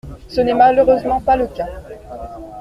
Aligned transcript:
Ce 0.27 0.41
n’est 0.41 0.55
malheureusement 0.55 1.21
pas 1.21 1.35
le 1.37 1.45
cas. 1.45 1.69